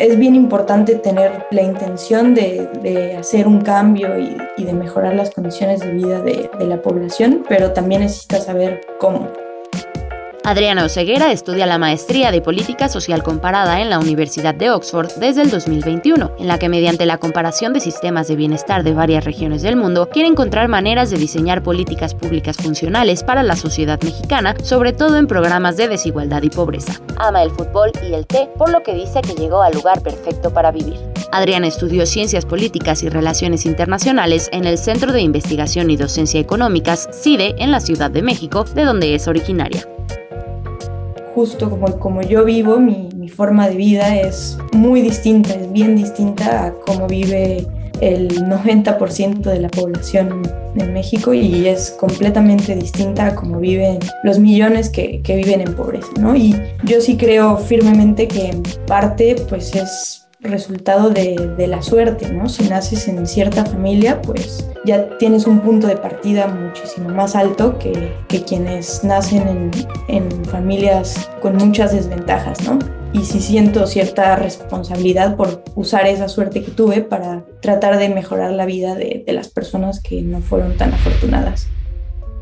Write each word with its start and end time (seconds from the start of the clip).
es 0.00 0.18
bien 0.18 0.34
importante 0.34 0.94
tener 0.94 1.46
la 1.50 1.60
intención 1.60 2.34
de, 2.34 3.16
hacer 3.18 3.46
un 3.46 3.60
cambio 3.60 4.18
y, 4.18 4.64
de 4.64 4.72
mejorar 4.72 5.14
las 5.14 5.30
condiciones 5.30 5.80
de 5.80 5.92
vida 5.92 6.22
de, 6.22 6.50
de 6.58 6.66
la 6.66 6.80
población, 6.80 7.44
pero 7.48 7.72
también 7.72 8.00
necesitas 8.00 8.44
saber 8.46 8.80
cómo. 8.98 9.28
Adriana 10.50 10.84
Oseguera 10.84 11.30
estudia 11.30 11.64
la 11.64 11.78
maestría 11.78 12.32
de 12.32 12.40
Política 12.40 12.88
Social 12.88 13.22
Comparada 13.22 13.80
en 13.80 13.88
la 13.88 14.00
Universidad 14.00 14.52
de 14.52 14.72
Oxford 14.72 15.08
desde 15.20 15.42
el 15.42 15.50
2021, 15.50 16.32
en 16.40 16.48
la 16.48 16.58
que 16.58 16.68
mediante 16.68 17.06
la 17.06 17.18
comparación 17.18 17.72
de 17.72 17.78
sistemas 17.78 18.26
de 18.26 18.34
bienestar 18.34 18.82
de 18.82 18.92
varias 18.92 19.24
regiones 19.24 19.62
del 19.62 19.76
mundo, 19.76 20.08
quiere 20.08 20.28
encontrar 20.28 20.66
maneras 20.66 21.08
de 21.10 21.18
diseñar 21.18 21.62
políticas 21.62 22.16
públicas 22.16 22.56
funcionales 22.56 23.22
para 23.22 23.44
la 23.44 23.54
sociedad 23.54 24.02
mexicana, 24.02 24.56
sobre 24.64 24.92
todo 24.92 25.18
en 25.18 25.28
programas 25.28 25.76
de 25.76 25.86
desigualdad 25.86 26.42
y 26.42 26.50
pobreza. 26.50 27.00
Ama 27.18 27.44
el 27.44 27.52
fútbol 27.52 27.92
y 28.02 28.14
el 28.14 28.26
té, 28.26 28.50
por 28.58 28.72
lo 28.72 28.82
que 28.82 28.94
dice 28.94 29.20
que 29.20 29.34
llegó 29.34 29.62
al 29.62 29.74
lugar 29.74 30.00
perfecto 30.00 30.50
para 30.52 30.72
vivir. 30.72 30.98
Adriana 31.30 31.68
estudió 31.68 32.06
Ciencias 32.06 32.44
Políticas 32.44 33.04
y 33.04 33.08
Relaciones 33.08 33.66
Internacionales 33.66 34.48
en 34.50 34.64
el 34.64 34.78
Centro 34.78 35.12
de 35.12 35.20
Investigación 35.20 35.90
y 35.90 35.96
Docencia 35.96 36.40
Económicas, 36.40 37.08
CIDE, 37.12 37.54
en 37.58 37.70
la 37.70 37.78
Ciudad 37.78 38.10
de 38.10 38.22
México, 38.22 38.64
de 38.64 38.84
donde 38.84 39.14
es 39.14 39.28
originaria 39.28 39.86
justo 41.34 41.70
como, 41.70 41.98
como 41.98 42.22
yo 42.22 42.44
vivo, 42.44 42.78
mi, 42.78 43.08
mi, 43.16 43.28
forma 43.28 43.68
de 43.68 43.76
vida 43.76 44.16
es 44.16 44.58
muy 44.72 45.00
distinta, 45.00 45.54
es 45.54 45.72
bien 45.72 45.96
distinta 45.96 46.66
a 46.66 46.72
cómo 46.72 47.06
vive 47.06 47.66
el 48.00 48.28
90% 48.46 49.40
de 49.40 49.60
la 49.60 49.68
población 49.68 50.42
en 50.76 50.92
México 50.92 51.34
y 51.34 51.66
es 51.68 51.90
completamente 51.92 52.74
distinta 52.74 53.26
a 53.26 53.34
cómo 53.34 53.60
viven 53.60 53.98
los 54.24 54.38
millones 54.38 54.88
que, 54.88 55.20
que 55.22 55.36
viven 55.36 55.60
en 55.60 55.74
pobreza, 55.74 56.08
¿no? 56.18 56.34
Y 56.34 56.56
yo 56.84 57.00
sí 57.00 57.16
creo 57.16 57.58
firmemente 57.58 58.26
que 58.26 58.48
en 58.48 58.62
parte 58.86 59.36
pues 59.48 59.74
es 59.74 60.19
resultado 60.42 61.10
de, 61.10 61.66
la 61.68 61.82
suerte, 61.82 62.32
¿no? 62.32 62.48
Si 62.48 62.68
naces 62.68 63.06
en 63.08 63.26
cierta 63.26 63.64
familia, 63.64 64.20
pues 64.22 64.66
ya 64.84 65.18
tienes 65.18 65.46
un 65.46 65.60
punto 65.60 65.86
de 65.86 65.96
partida 65.96 66.48
muchísimo 66.48 67.10
más 67.10 67.36
alto 67.36 67.78
que, 67.78 68.12
que 68.28 68.42
quienes 68.42 69.04
nacen 69.04 69.46
en, 69.46 69.70
en, 70.08 70.44
familias 70.46 71.28
con 71.40 71.56
muchas 71.56 71.92
desventajas, 71.92 72.62
¿no? 72.64 72.78
Y 73.12 73.24
sí 73.24 73.40
siento 73.40 73.86
cierta 73.86 74.36
responsabilidad 74.36 75.36
por 75.36 75.64
usar 75.74 76.06
esa 76.06 76.28
suerte 76.28 76.62
que 76.62 76.70
tuve 76.70 77.02
para 77.02 77.44
tratar 77.60 77.98
de 77.98 78.08
mejorar 78.08 78.52
la 78.52 78.66
vida 78.66 78.94
de, 78.94 79.22
de 79.26 79.32
las 79.32 79.48
personas 79.48 80.00
que 80.00 80.22
no 80.22 80.40
fueron 80.40 80.76
tan 80.76 80.94
afortunadas. 80.94 81.68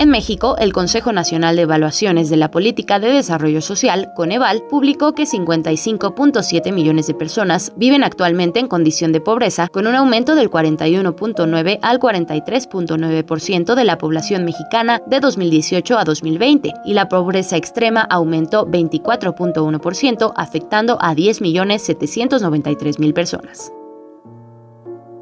En 0.00 0.08
México, 0.08 0.56
el 0.58 0.72
Consejo 0.72 1.12
Nacional 1.12 1.56
de 1.56 1.62
Evaluaciones 1.62 2.30
de 2.30 2.38
la 2.38 2.50
Política 2.50 2.98
de 2.98 3.12
Desarrollo 3.12 3.60
Social, 3.60 4.12
Coneval, 4.16 4.62
publicó 4.70 5.12
que 5.12 5.24
55.7 5.24 6.72
millones 6.72 7.06
de 7.06 7.12
personas 7.12 7.74
viven 7.76 8.02
actualmente 8.02 8.60
en 8.60 8.66
condición 8.66 9.12
de 9.12 9.20
pobreza, 9.20 9.68
con 9.68 9.86
un 9.86 9.94
aumento 9.94 10.36
del 10.36 10.50
41.9 10.50 11.80
al 11.82 12.00
43.9% 12.00 13.74
de 13.74 13.84
la 13.84 13.98
población 13.98 14.46
mexicana 14.46 15.02
de 15.06 15.20
2018 15.20 15.98
a 15.98 16.04
2020, 16.04 16.72
y 16.86 16.94
la 16.94 17.10
pobreza 17.10 17.58
extrema 17.58 18.00
aumentó 18.00 18.66
24.1%, 18.66 20.32
afectando 20.34 20.96
a 20.98 21.14
10.793.000 21.14 23.12
personas. 23.12 23.70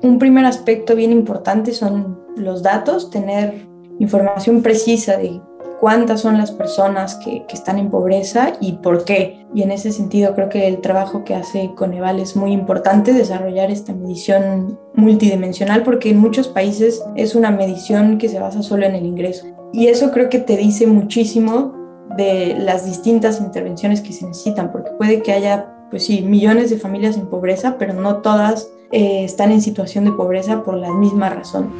Un 0.02 0.20
primer 0.20 0.44
aspecto 0.44 0.94
bien 0.94 1.10
importante 1.10 1.72
son 1.72 2.20
los 2.36 2.62
datos, 2.62 3.10
tener 3.10 3.67
información 3.98 4.62
precisa 4.62 5.16
de 5.16 5.40
cuántas 5.80 6.20
son 6.20 6.38
las 6.38 6.50
personas 6.50 7.16
que, 7.16 7.44
que, 7.46 7.54
están 7.54 7.78
en 7.78 7.90
pobreza 7.90 8.52
y 8.60 8.74
por 8.74 9.04
qué. 9.04 9.46
Y 9.54 9.62
en 9.62 9.70
ese 9.70 9.92
sentido 9.92 10.34
creo 10.34 10.48
que 10.48 10.66
el 10.66 10.80
trabajo 10.80 11.24
que 11.24 11.34
hace 11.34 11.70
Coneval 11.76 12.20
es 12.20 12.36
muy 12.36 12.52
importante, 12.52 13.12
desarrollar 13.12 13.70
esta 13.70 13.92
medición 13.94 14.78
multidimensional, 14.94 15.82
porque 15.82 16.10
en 16.10 16.18
muchos 16.18 16.48
países 16.48 17.02
es 17.16 17.34
una 17.34 17.50
medición 17.50 18.18
que 18.18 18.28
se 18.28 18.40
basa 18.40 18.62
solo 18.62 18.86
en 18.86 18.94
el 18.94 19.06
ingreso. 19.06 19.46
Y 19.72 19.86
eso 19.86 20.10
creo 20.10 20.28
que 20.28 20.38
te 20.38 20.56
dice 20.56 20.86
muchísimo 20.86 21.74
de 22.16 22.56
las 22.58 22.86
distintas 22.86 23.40
intervenciones 23.40 24.00
que 24.00 24.12
se 24.12 24.26
necesitan, 24.26 24.72
porque 24.72 24.90
puede 24.92 25.22
que 25.22 25.32
haya, 25.32 25.72
pues 25.90 26.04
sí, 26.04 26.22
millones 26.22 26.70
de 26.70 26.78
familias 26.78 27.16
en 27.16 27.28
pobreza, 27.28 27.76
pero 27.78 27.92
no 27.94 28.16
todas 28.16 28.68
eh, 28.90 29.24
están 29.24 29.52
en 29.52 29.60
situación 29.60 30.04
de 30.04 30.12
pobreza 30.12 30.62
por 30.62 30.74
las 30.76 30.90
mismas 30.90 31.34
razones. 31.34 31.72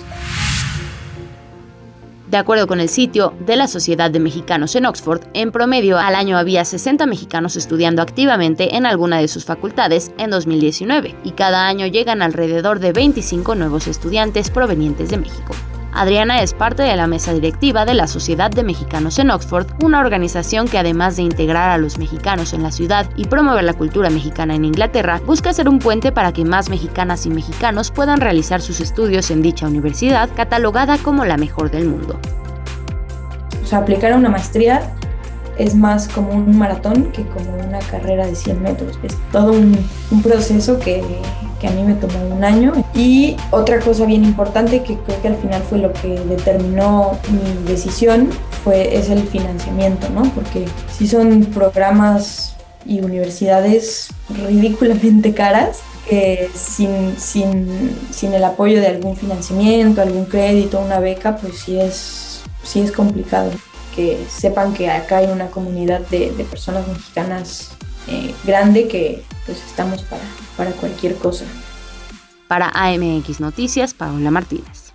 De 2.30 2.36
acuerdo 2.36 2.66
con 2.66 2.78
el 2.80 2.90
sitio 2.90 3.32
de 3.46 3.56
la 3.56 3.66
Sociedad 3.66 4.10
de 4.10 4.20
Mexicanos 4.20 4.76
en 4.76 4.84
Oxford, 4.84 5.22
en 5.32 5.50
promedio 5.50 5.98
al 5.98 6.14
año 6.14 6.36
había 6.36 6.62
60 6.62 7.06
mexicanos 7.06 7.56
estudiando 7.56 8.02
activamente 8.02 8.76
en 8.76 8.84
alguna 8.84 9.18
de 9.18 9.28
sus 9.28 9.46
facultades 9.46 10.12
en 10.18 10.28
2019 10.28 11.14
y 11.24 11.30
cada 11.30 11.66
año 11.66 11.86
llegan 11.86 12.20
alrededor 12.20 12.80
de 12.80 12.92
25 12.92 13.54
nuevos 13.54 13.86
estudiantes 13.86 14.50
provenientes 14.50 15.08
de 15.08 15.16
México. 15.16 15.54
Adriana 15.98 16.42
es 16.42 16.54
parte 16.54 16.84
de 16.84 16.94
la 16.94 17.08
mesa 17.08 17.34
directiva 17.34 17.84
de 17.84 17.92
la 17.92 18.06
Sociedad 18.06 18.52
de 18.52 18.62
Mexicanos 18.62 19.18
en 19.18 19.32
Oxford, 19.32 19.66
una 19.82 19.98
organización 19.98 20.68
que 20.68 20.78
además 20.78 21.16
de 21.16 21.22
integrar 21.22 21.70
a 21.70 21.76
los 21.76 21.98
mexicanos 21.98 22.52
en 22.52 22.62
la 22.62 22.70
ciudad 22.70 23.10
y 23.16 23.24
promover 23.24 23.64
la 23.64 23.74
cultura 23.74 24.08
mexicana 24.08 24.54
en 24.54 24.64
Inglaterra, 24.64 25.20
busca 25.26 25.52
ser 25.52 25.68
un 25.68 25.80
puente 25.80 26.12
para 26.12 26.32
que 26.32 26.44
más 26.44 26.70
mexicanas 26.70 27.26
y 27.26 27.30
mexicanos 27.30 27.90
puedan 27.90 28.20
realizar 28.20 28.60
sus 28.60 28.78
estudios 28.80 29.32
en 29.32 29.42
dicha 29.42 29.66
universidad, 29.66 30.30
catalogada 30.36 30.98
como 30.98 31.24
la 31.24 31.36
mejor 31.36 31.68
del 31.72 31.88
mundo. 31.88 32.20
O 33.60 33.66
sea, 33.66 33.80
aplicar 33.80 34.12
a 34.12 34.16
una 34.18 34.28
maestría 34.28 34.92
es 35.56 35.74
más 35.74 36.06
como 36.06 36.30
un 36.30 36.56
maratón 36.56 37.10
que 37.10 37.26
como 37.26 37.56
una 37.56 37.80
carrera 37.80 38.24
de 38.24 38.36
100 38.36 38.62
metros. 38.62 39.00
Es 39.02 39.16
todo 39.32 39.50
un, 39.50 39.76
un 40.12 40.22
proceso 40.22 40.78
que, 40.78 41.02
que, 41.60 41.68
a 41.68 41.70
mí 41.70 41.82
me 41.82 41.94
tomó 41.94 42.18
un 42.34 42.44
año. 42.44 42.72
Y 42.94 43.36
otra 43.50 43.80
cosa 43.80 44.06
bien 44.06 44.24
importante 44.24 44.82
que 44.82 44.96
creo 44.96 45.22
que 45.22 45.28
al 45.28 45.36
final 45.36 45.62
fue 45.62 45.78
lo 45.78 45.92
que 45.92 46.20
determinó 46.20 47.18
mi 47.30 47.66
decisión 47.66 48.30
fue, 48.64 48.96
es 48.96 49.10
el 49.10 49.22
financiamiento, 49.26 50.08
¿no? 50.10 50.22
Porque 50.34 50.66
si 50.96 51.06
son 51.06 51.44
programas 51.46 52.56
y 52.84 53.00
universidades 53.00 54.08
ridículamente 54.30 55.34
caras 55.34 55.80
que 56.08 56.50
sin, 56.54 57.18
sin, 57.18 57.94
sin 58.10 58.32
el 58.32 58.44
apoyo 58.44 58.80
de 58.80 58.86
algún 58.86 59.14
financiamiento, 59.14 60.00
algún 60.00 60.24
crédito, 60.24 60.80
una 60.80 61.00
beca, 61.00 61.36
pues 61.36 61.58
sí 61.58 61.78
es, 61.78 62.40
sí 62.62 62.80
es 62.80 62.92
complicado 62.92 63.50
que 63.94 64.24
sepan 64.28 64.74
que 64.74 64.88
acá 64.90 65.18
hay 65.18 65.26
una 65.26 65.48
comunidad 65.48 66.00
de, 66.08 66.30
de 66.30 66.44
personas 66.44 66.86
mexicanas 66.86 67.70
eh, 68.08 68.34
grande 68.44 68.88
que 68.88 69.22
pues 69.46 69.58
estamos 69.64 70.02
para, 70.02 70.22
para 70.56 70.70
cualquier 70.72 71.14
cosa. 71.16 71.44
Para 72.48 72.70
AMX 72.74 73.40
Noticias, 73.40 73.94
Paola 73.94 74.30
Martínez. 74.30 74.87